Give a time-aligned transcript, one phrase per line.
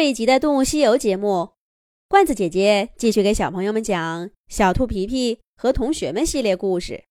[0.00, 1.52] 这一集的《动物西游》节目，
[2.08, 6.94] 罐子姐姐继续给小朋友们讲《小兔皮皮和同学们》系列故事，《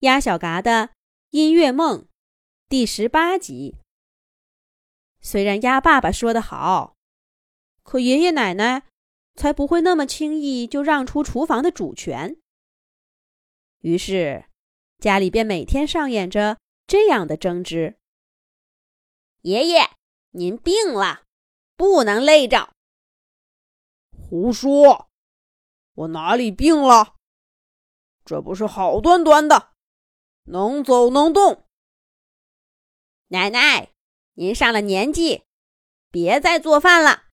[0.00, 0.90] 鸭小嘎的
[1.30, 2.00] 音乐梦》
[2.68, 3.76] 第十八集。
[5.20, 6.96] 虽然鸭爸爸说的好，
[7.84, 8.88] 可爷爷奶奶
[9.36, 12.36] 才不会那么轻易就让出厨房的主权。
[13.82, 14.46] 于是，
[14.98, 16.58] 家里便每天上演着
[16.88, 17.94] 这样的争执：
[19.42, 19.90] 爷爷，
[20.32, 21.20] 您病了。
[21.76, 22.72] 不能累着。
[24.12, 25.08] 胡说！
[25.94, 27.14] 我哪里病了？
[28.24, 29.72] 这不是好端端的，
[30.44, 31.66] 能走能动。
[33.28, 33.92] 奶奶，
[34.34, 35.44] 您上了年纪，
[36.10, 37.24] 别再做饭了。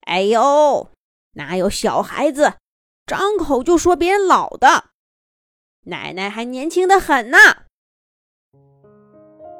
[0.00, 0.92] 哎呦，
[1.32, 2.58] 哪有小孩子
[3.06, 4.92] 张口就说别人老的？
[5.86, 7.38] 奶奶还年轻的很呢。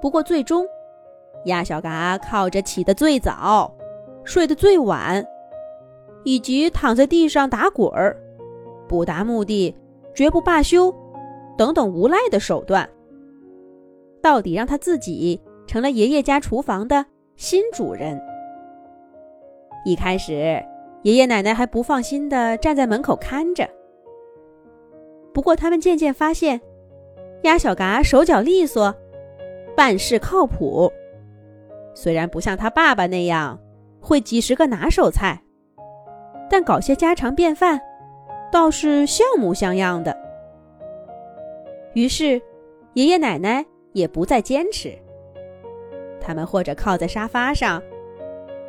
[0.00, 0.66] 不过最终。
[1.44, 3.72] 鸭小嘎靠着起得最早、
[4.24, 5.24] 睡得最晚，
[6.24, 8.16] 以及躺在地上打滚儿、
[8.88, 9.74] 不达目的
[10.14, 10.94] 绝不罢休
[11.56, 12.88] 等等无赖的手段，
[14.22, 17.04] 到底让他自己成了爷爷家厨房的
[17.36, 18.20] 新主人。
[19.84, 20.62] 一开始，
[21.02, 23.68] 爷爷奶奶还不放心地站在门口看着，
[25.34, 26.58] 不过他们渐渐发现，
[27.42, 28.94] 鸭小嘎手脚利索，
[29.76, 30.90] 办事靠谱。
[31.94, 33.58] 虽然不像他爸爸那样
[34.00, 35.40] 会几十个拿手菜，
[36.50, 37.80] 但搞些家常便饭
[38.52, 40.16] 倒是像模像样的。
[41.94, 42.42] 于是，
[42.94, 44.98] 爷爷奶奶也不再坚持，
[46.20, 47.80] 他们或者靠在沙发上，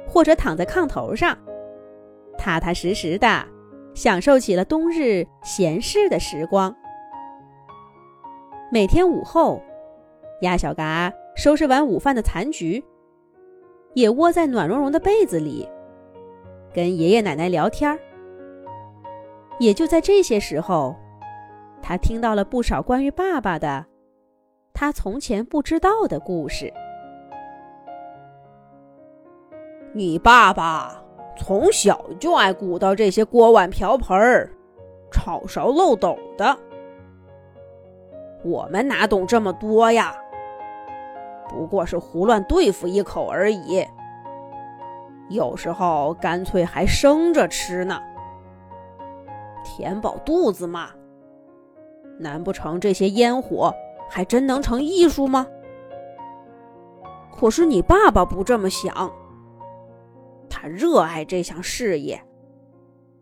[0.07, 1.37] 或者躺在炕头上，
[2.37, 3.43] 踏踏实实的
[3.95, 6.75] 享受起了冬日闲适的时光。
[8.71, 9.61] 每天午后，
[10.41, 12.83] 鸭小嘎收拾完午饭的残局。
[13.95, 15.67] 也窝在暖融融的被子里，
[16.73, 17.97] 跟爷爷奶奶聊天
[19.57, 20.93] 也就在这些时候，
[21.81, 23.85] 他听到了不少关于爸爸的，
[24.73, 26.71] 他从前不知道的故事。
[29.93, 31.01] 你爸爸
[31.37, 34.51] 从小就爱鼓捣这些锅碗瓢盆儿、
[35.09, 36.57] 炒勺漏斗的，
[38.43, 40.13] 我们哪懂这么多呀？
[41.47, 43.85] 不过是胡乱对付一口而已，
[45.29, 48.01] 有时候干脆还生着吃呢，
[49.63, 50.89] 填饱肚子嘛。
[52.17, 53.73] 难不成这些烟火
[54.09, 55.45] 还真能成艺术吗？
[57.31, 59.11] 可是你爸爸不这么想，
[60.49, 62.21] 他热爱这项事业，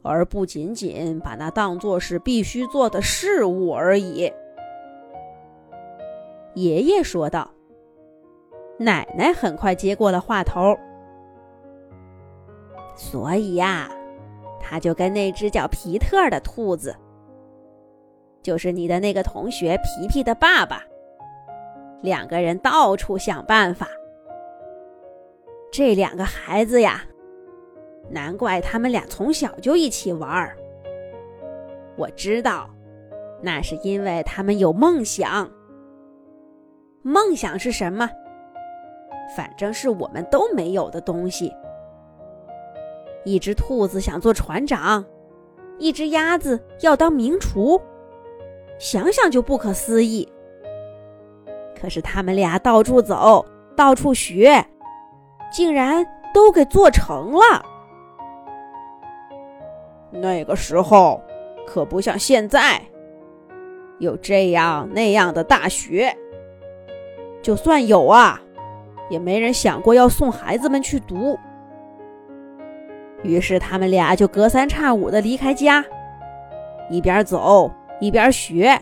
[0.02, 4.32] 而不仅仅把那当作是必须做的事物而已。
[6.54, 7.50] 爷爷说道。
[8.78, 10.78] 奶奶很快接过了话头，
[12.96, 13.90] 所以呀，
[14.60, 16.96] 他就跟那只叫皮特的兔子，
[18.42, 20.84] 就是你的那个同学皮皮的爸爸，
[22.02, 23.88] 两个人到处想办法。
[25.72, 27.04] 这两个孩子呀，
[28.10, 30.58] 难怪他们俩从小就一起玩儿。
[31.96, 32.70] 我知道，
[33.42, 35.50] 那是因为他们有梦想。
[37.02, 38.10] 梦想是什么？
[39.36, 41.54] 反正是我们都没有的东西。
[43.26, 45.04] 一只兔子想做船长，
[45.80, 47.82] 一只鸭子要当名厨，
[48.78, 50.28] 想想就不可思议。
[51.80, 53.46] 可是他们俩到处走，
[53.76, 54.66] 到处学，
[55.52, 57.66] 竟然都给做成了。
[60.12, 61.22] 那个时候
[61.66, 62.82] 可不像现在，
[64.00, 66.16] 有这样那样的大学。
[67.42, 68.42] 就算有啊。
[69.10, 71.38] 也没人想过要送孩子们去读，
[73.22, 75.84] 于是他们俩就隔三差五的离开家，
[76.90, 78.80] 一边走一边学，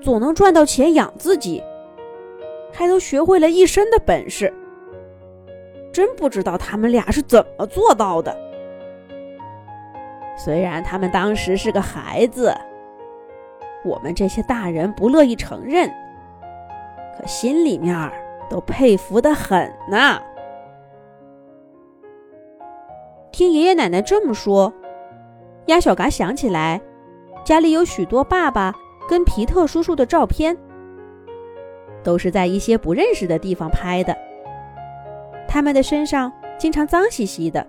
[0.00, 1.62] 总能赚到钱养自己，
[2.72, 4.52] 还都学会了一身的本事。
[5.92, 8.36] 真不知道他们俩是怎么做到的。
[10.36, 12.54] 虽然他们当时是个孩子，
[13.84, 15.90] 我们这些大人不乐意承认，
[17.18, 18.10] 可心里面……
[18.48, 20.20] 都佩服的很呢。
[23.30, 24.72] 听爷爷奶奶这么说，
[25.66, 26.80] 鸭小嘎想起来，
[27.44, 28.74] 家里有许多爸爸
[29.08, 30.56] 跟皮特叔叔的照片，
[32.02, 34.16] 都是在一些不认识的地方拍的。
[35.46, 37.64] 他们的身上经常脏兮兮的，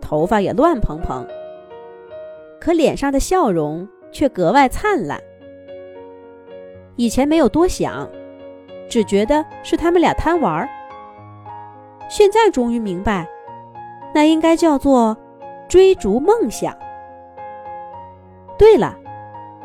[0.00, 1.26] 头发也乱蓬蓬，
[2.60, 5.20] 可脸上的笑容却格外灿烂。
[6.96, 8.08] 以前没有多想。
[8.88, 10.68] 只觉得是他们俩贪玩儿，
[12.08, 13.26] 现在终于明白，
[14.14, 15.16] 那应该叫做
[15.68, 16.76] 追逐梦想。
[18.58, 18.96] 对了，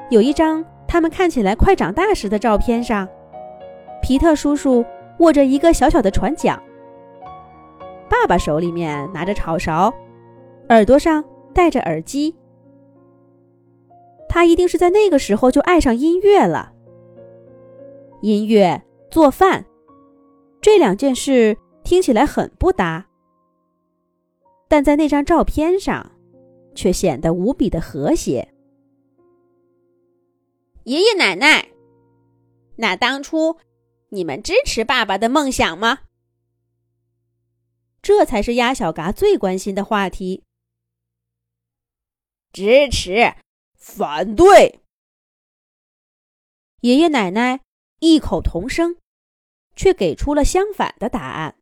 [0.10, 3.08] 有一张他们看起来快长大时的照片上，
[4.02, 4.84] 皮特叔叔
[5.20, 6.62] 握着一个小小的船桨，
[8.10, 9.94] 爸爸手里面拿着炒勺，
[10.70, 11.24] 耳朵上
[11.54, 12.36] 戴着耳机。
[14.28, 16.72] 他一定是在那个时候就爱上音乐了。
[18.22, 19.66] 音乐、做饭
[20.62, 23.10] 这两件事听起来很不搭，
[24.68, 26.12] 但在那张照片上，
[26.74, 28.54] 却显得无比的和谐。
[30.86, 31.70] 爷爷奶奶，
[32.78, 33.58] 那当初
[34.10, 36.00] 你们支持爸爸的梦想吗？
[38.02, 40.44] 这才是鸭小嘎最关心的话题。
[42.52, 43.36] 支持。
[43.84, 44.80] 反对！
[46.82, 47.62] 爷爷奶奶
[48.02, 48.98] 异口同声，
[49.76, 51.56] 却给出了相反的答案。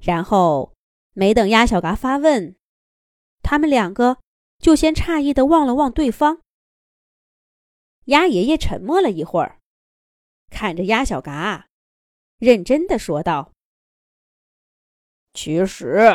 [0.00, 0.74] 然后
[1.12, 2.56] 没等鸭小嘎发问，
[3.40, 4.18] 他们两个
[4.58, 6.42] 就先诧异的望了望对方。
[8.06, 9.60] 鸭爷爷沉默了一会儿，
[10.50, 11.68] 看着鸭小嘎，
[12.38, 13.52] 认真的说道
[15.32, 16.10] ：“其实，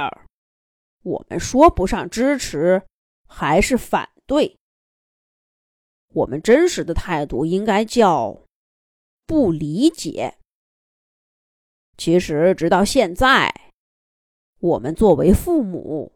[1.03, 2.85] 我们说不上支持，
[3.25, 4.57] 还是反。”对，
[6.09, 8.44] 我们真实的态度应该叫
[9.25, 10.37] 不理解。
[11.97, 13.71] 其实，直到现在，
[14.59, 16.13] 我们作为父母，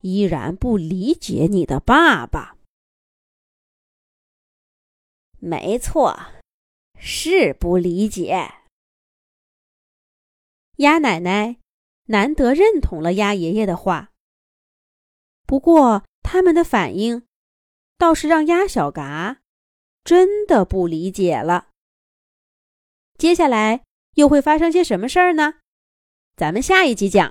[0.00, 2.56] 依然不理解你的爸爸。
[5.38, 6.18] 没错，
[6.98, 8.52] 是不理解。
[10.76, 11.58] 鸭奶奶
[12.06, 14.12] 难得认同了鸭爷爷的话，
[15.46, 17.26] 不过他们的反应。
[17.98, 19.42] 倒是让鸭小嘎
[20.02, 21.71] 真的不理解了。
[23.22, 23.82] 接下来
[24.16, 25.54] 又会发生些什么事儿呢？
[26.36, 27.30] 咱们下一集讲。